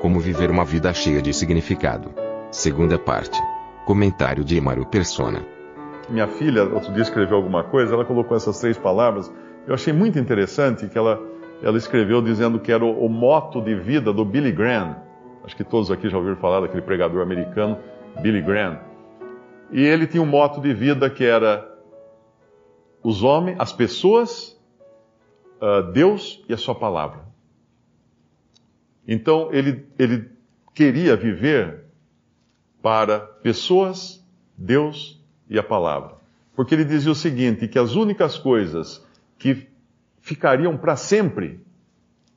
[0.00, 2.14] Como viver uma vida cheia de significado.
[2.50, 3.38] Segunda parte.
[3.84, 5.44] Comentário de Emaro Persona.
[6.08, 9.30] Minha filha, outro dia, escreveu alguma coisa, ela colocou essas três palavras.
[9.66, 11.20] Eu achei muito interessante que ela,
[11.62, 14.96] ela escreveu dizendo que era o, o moto de vida do Billy Graham.
[15.44, 17.76] Acho que todos aqui já ouviram falar daquele pregador americano,
[18.22, 18.80] Billy Graham.
[19.70, 21.68] E ele tinha um moto de vida que era
[23.02, 24.58] os homens, as pessoas,
[25.60, 27.29] uh, Deus e a sua palavra.
[29.06, 30.30] Então ele, ele
[30.74, 31.84] queria viver
[32.82, 34.24] para pessoas,
[34.56, 36.14] Deus e a palavra.
[36.54, 39.04] Porque ele dizia o seguinte: que as únicas coisas
[39.38, 39.66] que
[40.20, 41.60] ficariam para sempre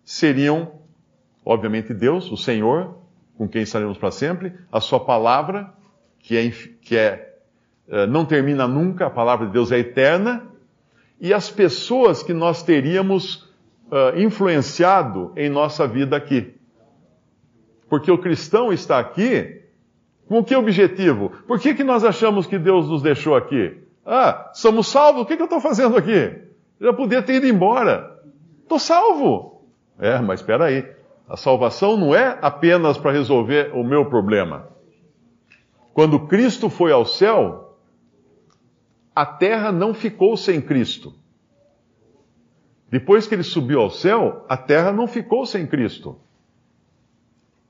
[0.03, 0.73] seriam,
[1.45, 2.98] obviamente, Deus, o Senhor,
[3.38, 5.73] com quem estaremos para sempre, a Sua palavra,
[6.20, 7.33] que é, que é
[7.88, 10.48] eh, não termina nunca, a palavra de Deus é eterna,
[11.20, 13.50] e as pessoas que nós teríamos
[13.92, 16.56] uh, influenciado em nossa vida aqui.
[17.89, 19.62] Porque o cristão está aqui
[20.28, 21.30] com que objetivo?
[21.48, 23.78] Por que, que nós achamos que Deus nos deixou aqui?
[24.06, 26.42] Ah, somos salvos, o que, que eu estou fazendo aqui?
[26.80, 28.20] Eu já podia ter ido embora.
[28.61, 29.64] Estou salvo.
[30.00, 30.86] É, mas espera aí.
[31.28, 34.67] A salvação não é apenas para resolver o meu problema.
[35.94, 37.78] Quando Cristo foi ao céu,
[39.16, 41.14] a terra não ficou sem Cristo.
[42.94, 46.16] Depois que ele subiu ao céu, a terra não ficou sem Cristo.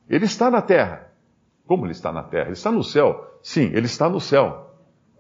[0.09, 1.13] Ele está na terra.
[1.65, 2.47] Como ele está na terra?
[2.47, 3.39] Ele está no céu.
[3.41, 4.75] Sim, ele está no céu.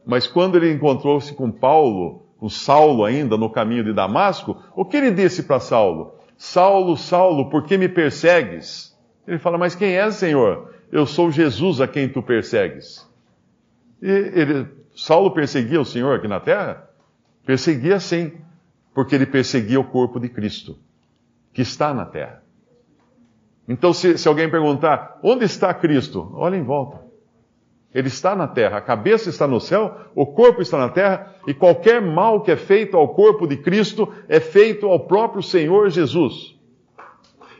[0.05, 4.97] Mas quando ele encontrou-se com Paulo, com Saulo ainda no caminho de Damasco, o que
[4.97, 6.15] ele disse para Saulo?
[6.35, 8.93] Saulo, Saulo, por que me persegues?
[9.25, 10.73] Ele fala, mas quem és, Senhor?
[10.91, 13.09] Eu sou Jesus a quem tu persegues.
[14.01, 16.89] E ele, Saulo perseguia o Senhor aqui na terra?
[17.45, 18.33] Perseguia sim,
[18.93, 20.77] porque ele perseguia o corpo de Cristo,
[21.51, 22.43] que está na terra.
[23.67, 26.31] Então, se, se alguém perguntar, onde está Cristo?
[26.33, 27.01] Olha em volta.
[27.93, 31.53] Ele está na terra, a cabeça está no céu, o corpo está na terra, e
[31.53, 36.57] qualquer mal que é feito ao corpo de Cristo é feito ao próprio Senhor Jesus.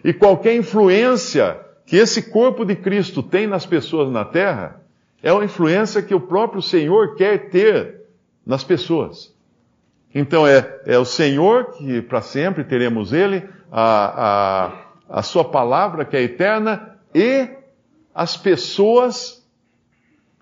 [0.04, 4.82] E qualquer influência que esse corpo de Cristo tem nas pessoas na terra
[5.22, 8.02] é uma influência que o próprio Senhor quer ter
[8.46, 9.34] nas pessoas.
[10.14, 16.04] Então é, é o Senhor que para sempre teremos Ele, a, a a Sua palavra
[16.04, 17.48] que é eterna e
[18.16, 19.48] as pessoas,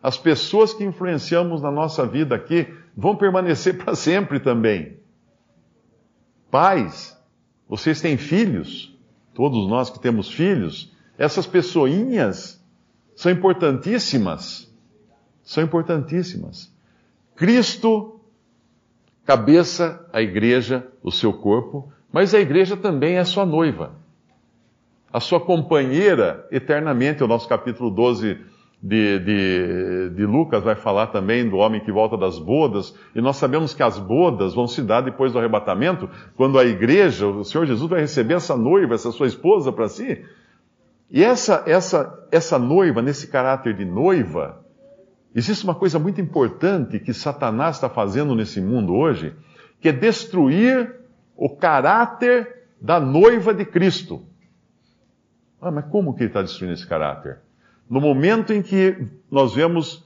[0.02, 4.98] as pessoas que influenciamos na nossa vida aqui vão permanecer para sempre também.
[6.50, 7.18] Pais,
[7.68, 8.98] vocês têm filhos,
[9.34, 12.64] todos nós que temos filhos, essas pessoinhas
[13.14, 14.74] são importantíssimas.
[15.44, 16.74] São importantíssimas.
[17.36, 18.21] Cristo,
[19.32, 24.02] cabeça, a igreja, o seu corpo, mas a igreja também é sua noiva
[25.12, 27.24] a sua companheira eternamente.
[27.24, 28.38] O nosso capítulo 12
[28.82, 33.38] de, de, de, Lucas vai falar também do homem que volta das bodas, e nós
[33.38, 37.66] sabemos que as bodas vão se dar depois do arrebatamento, quando a igreja, o Senhor
[37.66, 40.26] Jesus vai receber essa noiva, essa sua esposa para si.
[41.12, 44.66] E essa, essa, essa noiva, nesse caráter de noiva,
[45.34, 49.34] existe uma coisa muito importante que Satanás está fazendo nesse mundo hoje,
[49.80, 50.96] que é destruir
[51.36, 54.24] o caráter da noiva de Cristo.
[55.62, 57.40] Ah, mas como que ele está destruindo esse caráter?
[57.90, 60.04] No momento em que nós vemos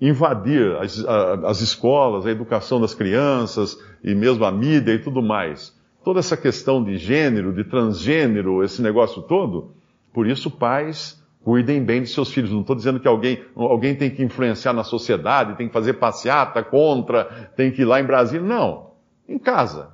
[0.00, 1.04] invadir as,
[1.44, 6.36] as escolas, a educação das crianças e mesmo a mídia e tudo mais, toda essa
[6.36, 9.72] questão de gênero, de transgênero, esse negócio todo,
[10.12, 12.50] por isso pais cuidem bem de seus filhos.
[12.50, 16.62] Não estou dizendo que alguém, alguém tem que influenciar na sociedade, tem que fazer passeata
[16.62, 18.44] contra, tem que ir lá em Brasília.
[18.44, 18.92] Não.
[19.28, 19.90] Em casa.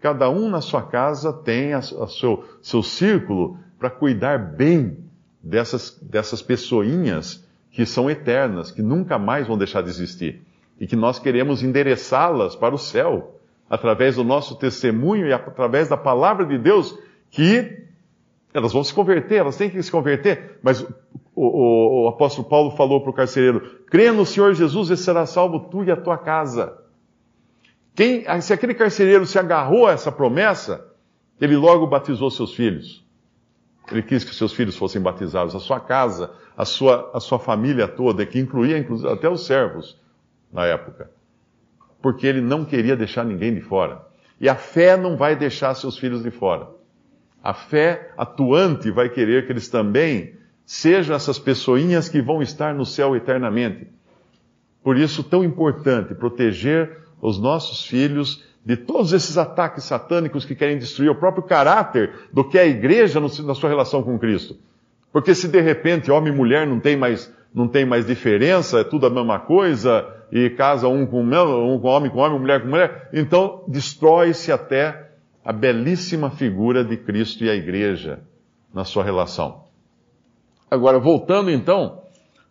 [0.00, 4.98] Cada um na sua casa tem a, a seu, seu círculo para cuidar bem
[5.42, 10.42] dessas, dessas pessoinhas que são eternas, que nunca mais vão deixar de existir.
[10.78, 15.96] E que nós queremos endereçá-las para o céu, através do nosso testemunho e através da
[15.96, 16.96] palavra de Deus,
[17.30, 17.85] que
[18.56, 20.58] elas vão se converter, elas têm que se converter.
[20.62, 20.86] Mas o,
[21.34, 25.68] o, o apóstolo Paulo falou para o carcereiro: crê no Senhor Jesus e será salvo
[25.68, 26.78] tu e a tua casa.
[27.94, 30.86] Quem, se aquele carcereiro se agarrou a essa promessa,
[31.38, 33.04] Ele logo batizou seus filhos.
[33.92, 37.86] Ele quis que seus filhos fossem batizados, a sua casa, a sua, a sua família
[37.86, 40.00] toda, que incluía até os servos
[40.50, 41.10] na época.
[42.00, 44.06] Porque ele não queria deixar ninguém de fora.
[44.40, 46.68] E a fé não vai deixar seus filhos de fora.
[47.42, 50.34] A fé atuante vai querer que eles também
[50.64, 53.86] sejam essas pessoinhas que vão estar no céu eternamente.
[54.82, 60.76] Por isso, tão importante proteger os nossos filhos de todos esses ataques satânicos que querem
[60.76, 64.56] destruir o próprio caráter do que é a igreja na sua relação com Cristo.
[65.12, 68.84] Porque se de repente homem e mulher não tem mais, não tem mais diferença, é
[68.84, 72.68] tudo a mesma coisa, e casa um com, um com homem com homem, mulher com
[72.68, 75.05] mulher, então destrói-se até
[75.46, 78.24] a belíssima figura de Cristo e a igreja
[78.74, 79.66] na sua relação.
[80.68, 82.02] Agora, voltando então,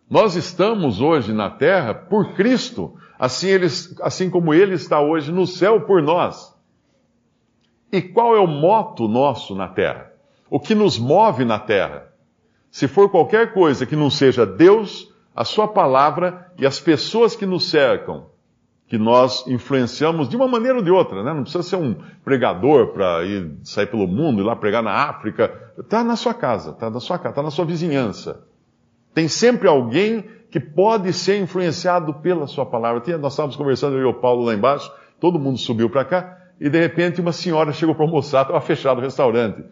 [0.08, 3.66] nós estamos hoje na terra por Cristo, assim, ele,
[4.00, 6.56] assim como Ele está hoje no céu por nós.
[7.92, 10.10] E qual é o moto nosso na terra?
[10.48, 12.10] O que nos move na terra?
[12.70, 17.44] Se for qualquer coisa que não seja Deus, a Sua palavra e as pessoas que
[17.44, 18.30] nos cercam,
[18.88, 21.34] que nós influenciamos de uma maneira ou de outra, né?
[21.34, 25.52] Não precisa ser um pregador para ir sair pelo mundo, ir lá pregar na África.
[25.76, 28.44] Está na sua casa, está na sua casa, está na sua vizinhança.
[29.12, 33.02] Tem sempre alguém que pode ser influenciado pela sua palavra.
[33.18, 36.70] Nós estávamos conversando, eu e o Paulo lá embaixo, todo mundo subiu para cá, e
[36.70, 39.64] de repente uma senhora chegou para almoçar, estava fechado o restaurante.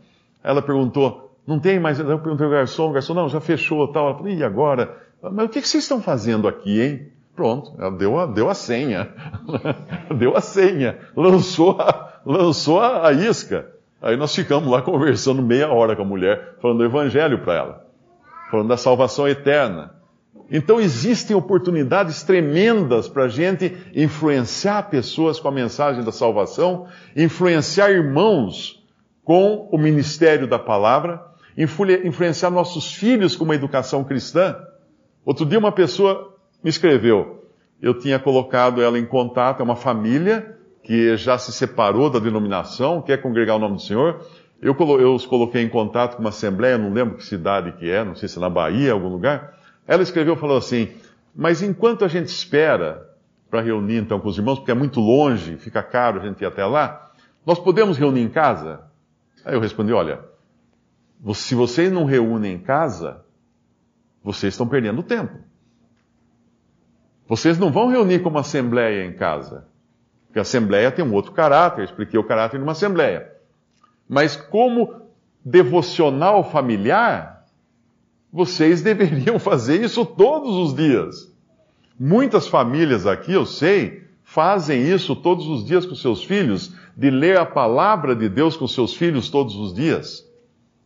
[0.42, 2.00] Ela perguntou, não tem mais?
[2.00, 4.08] Eu perguntei ao garçom, o garçom, não, já fechou, tal.
[4.08, 4.98] Ela falou, e agora?
[5.22, 7.13] Mas o que vocês estão fazendo aqui, hein?
[7.34, 9.12] Pronto, ela deu a, deu a senha.
[10.16, 10.98] deu a senha.
[11.16, 13.72] Lançou a, lançou a, a isca.
[14.00, 17.86] Aí nós ficamos lá conversando meia hora com a mulher, falando do evangelho para ela.
[18.50, 19.94] Falando da salvação eterna.
[20.50, 27.90] Então existem oportunidades tremendas para a gente influenciar pessoas com a mensagem da salvação, influenciar
[27.90, 28.84] irmãos
[29.24, 31.20] com o ministério da palavra,
[31.56, 34.56] influenciar nossos filhos com uma educação cristã.
[35.24, 36.33] Outro dia uma pessoa
[36.64, 37.46] me escreveu,
[37.80, 43.02] eu tinha colocado ela em contato, é uma família que já se separou da denominação,
[43.02, 44.24] quer congregar o nome do Senhor.
[44.62, 48.02] Eu, eu os coloquei em contato com uma assembleia, não lembro que cidade que é,
[48.02, 49.58] não sei se é na Bahia, algum lugar.
[49.86, 50.88] Ela escreveu, falou assim,
[51.34, 53.10] mas enquanto a gente espera
[53.50, 56.46] para reunir então com os irmãos, porque é muito longe, fica caro a gente ir
[56.46, 57.12] até lá,
[57.44, 58.84] nós podemos reunir em casa?
[59.44, 60.20] Aí eu respondi, olha,
[61.34, 63.22] se vocês não reúnem em casa,
[64.22, 65.38] vocês estão perdendo tempo.
[67.26, 69.66] Vocês não vão reunir como assembleia em casa.
[70.26, 73.32] Porque a assembleia tem um outro caráter, expliquei o caráter de uma assembleia.
[74.08, 74.94] Mas como
[75.44, 77.46] devocional familiar,
[78.32, 81.32] vocês deveriam fazer isso todos os dias.
[81.98, 87.38] Muitas famílias aqui, eu sei, fazem isso todos os dias com seus filhos, de ler
[87.38, 90.28] a palavra de Deus com seus filhos todos os dias.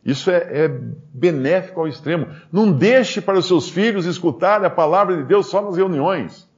[0.04, 0.80] Isso é, é,
[1.12, 2.28] benéfico ao extremo.
[2.52, 6.48] Não deixe para os seus filhos escutarem a palavra de Deus só nas reuniões.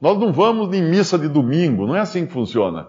[0.00, 2.88] Nós não vamos em missa de domingo, não é assim que funciona.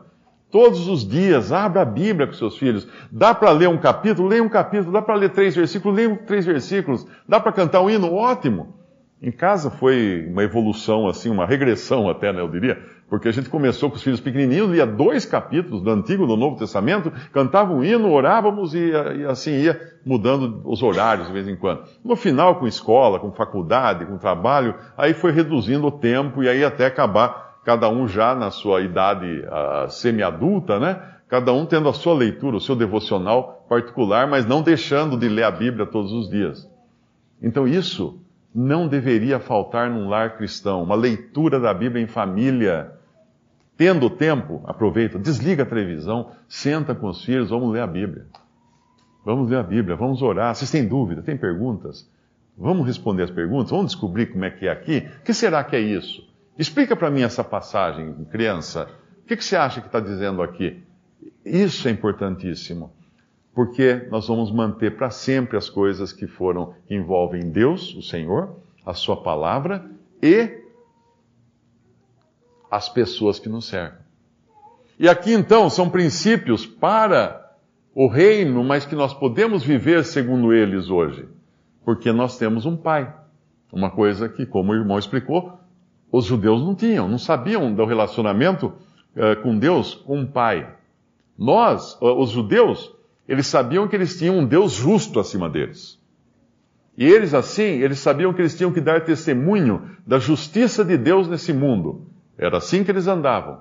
[0.52, 2.88] Todos os dias, abra a Bíblia com seus filhos.
[3.12, 4.28] Dá para ler um capítulo?
[4.28, 4.92] Leia um capítulo.
[4.92, 5.98] Dá para ler três versículos?
[5.98, 7.06] Leia três versículos.
[7.28, 8.14] Dá para cantar um hino?
[8.14, 8.74] Ótimo.
[9.22, 12.78] Em casa foi uma evolução, assim, uma regressão até, né, eu diria.
[13.10, 16.36] Porque a gente começou com os filhos pequenininhos, lia dois capítulos do Antigo e do
[16.36, 21.48] Novo Testamento, cantava um hino, orávamos e, e, assim ia mudando os horários de vez
[21.48, 21.84] em quando.
[22.04, 26.64] No final, com escola, com faculdade, com trabalho, aí foi reduzindo o tempo e aí
[26.64, 29.44] até acabar cada um já na sua idade
[29.90, 31.02] semi-adulta, né?
[31.28, 35.44] Cada um tendo a sua leitura, o seu devocional particular, mas não deixando de ler
[35.44, 36.70] a Bíblia todos os dias.
[37.42, 38.20] Então isso
[38.56, 42.90] não deveria faltar num lar cristão, uma leitura da Bíblia em família.
[43.76, 48.26] Tendo tempo, aproveita, desliga a televisão, senta com os filhos, vamos ler a Bíblia.
[49.26, 50.56] Vamos ler a Bíblia, vamos orar.
[50.56, 52.10] Vocês têm dúvida, têm perguntas?
[52.58, 55.06] Vamos responder as perguntas, vamos descobrir como é que é aqui.
[55.20, 56.26] O que será que é isso?
[56.58, 58.88] Explica para mim essa passagem, criança.
[59.24, 60.82] O que, que você acha que está dizendo aqui?
[61.44, 62.94] Isso é importantíssimo
[63.56, 68.58] porque nós vamos manter para sempre as coisas que foram que envolvem Deus, o Senhor,
[68.86, 69.90] a sua palavra
[70.22, 70.62] e
[72.70, 74.04] as pessoas que nos cercam.
[75.00, 77.56] E aqui então são princípios para
[77.94, 81.26] o reino, mas que nós podemos viver segundo eles hoje,
[81.86, 83.14] porque nós temos um pai.
[83.72, 85.58] Uma coisa que, como o irmão explicou,
[86.12, 88.68] os judeus não tinham, não sabiam do relacionamento
[89.16, 90.74] uh, com Deus, com um pai.
[91.38, 92.95] Nós, uh, os judeus,
[93.28, 96.00] eles sabiam que eles tinham um Deus justo acima deles.
[96.98, 101.28] E eles, assim, eles sabiam que eles tinham que dar testemunho da justiça de Deus
[101.28, 102.08] nesse mundo.
[102.38, 103.60] Era assim que eles andavam.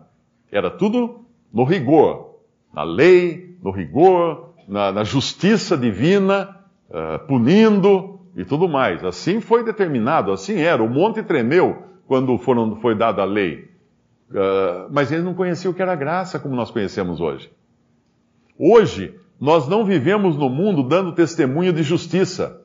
[0.53, 2.37] Era tudo no rigor,
[2.73, 6.57] na lei, no rigor, na, na justiça divina,
[6.89, 9.05] uh, punindo e tudo mais.
[9.05, 10.83] Assim foi determinado, assim era.
[10.83, 13.71] O monte tremeu quando foram, foi dada a lei.
[14.31, 17.51] Uh, mas eles não conheciam o que era graça como nós conhecemos hoje.
[18.59, 19.15] Hoje,
[19.45, 22.63] nós não vivemos no mundo dando testemunho de justiça.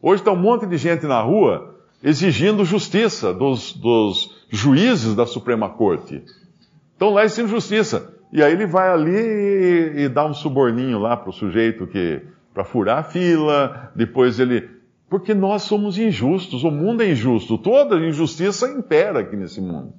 [0.00, 5.68] Hoje está um monte de gente na rua exigindo justiça dos, dos juízes da Suprema
[5.68, 6.22] Corte.
[6.92, 8.14] Estão lá exigindo justiça.
[8.32, 12.22] E aí ele vai ali e, e dá um suborninho lá para o sujeito que
[12.54, 14.70] para furar a fila, depois ele.
[15.10, 19.92] Porque nós somos injustos, o mundo é injusto, toda injustiça impera aqui nesse mundo.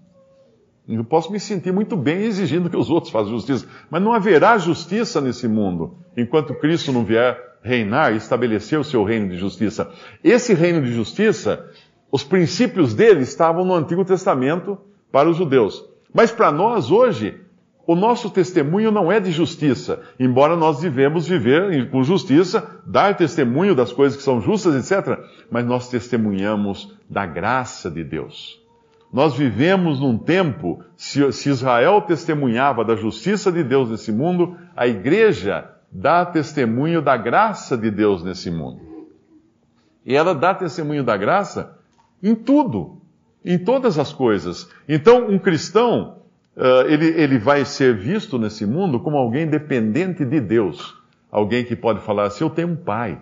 [0.90, 4.58] Eu posso me sentir muito bem exigindo que os outros façam justiça, mas não haverá
[4.58, 9.92] justiça nesse mundo enquanto Cristo não vier reinar e estabelecer o seu reino de justiça.
[10.24, 11.70] Esse reino de justiça,
[12.12, 14.80] os princípios dele estavam no Antigo Testamento
[15.12, 15.86] para os judeus.
[16.12, 17.40] Mas para nós hoje,
[17.86, 23.76] o nosso testemunho não é de justiça, embora nós devemos viver com justiça, dar testemunho
[23.76, 25.20] das coisas que são justas, etc.
[25.52, 28.60] Mas nós testemunhamos da graça de Deus.
[29.12, 34.88] Nós vivemos num tempo, se, se Israel testemunhava da justiça de Deus nesse mundo, a
[34.88, 38.82] igreja dá testemunho da graça de Deus nesse mundo.
[40.06, 41.78] E ela dá testemunho da graça
[42.22, 43.02] em tudo,
[43.44, 44.70] em todas as coisas.
[44.88, 46.20] Então, um cristão,
[46.56, 50.96] uh, ele, ele vai ser visto nesse mundo como alguém dependente de Deus.
[51.32, 53.20] Alguém que pode falar assim: Eu tenho um pai,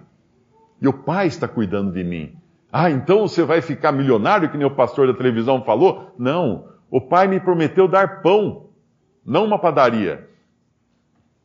[0.82, 2.36] e o pai está cuidando de mim.
[2.80, 6.14] Ah, então você vai ficar milionário, que nem o pastor da televisão falou?
[6.16, 6.66] Não.
[6.92, 8.68] O pai me prometeu dar pão,
[9.26, 10.30] não uma padaria.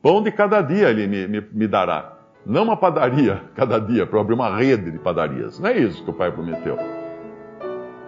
[0.02, 2.18] Pão de cada dia ele me, me, me dará.
[2.44, 5.58] Não uma padaria cada dia, para abrir uma rede de padarias.
[5.58, 6.76] Não é isso que o pai prometeu.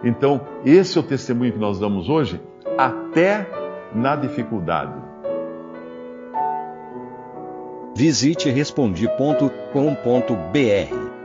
[0.03, 2.39] Então, esse é o testemunho que nós damos hoje,
[2.77, 3.49] até
[3.91, 5.01] na dificuldade.
[7.95, 11.24] Visite respondi.com.br